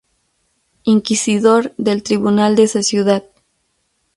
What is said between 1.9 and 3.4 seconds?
tribunal de esa ciudad.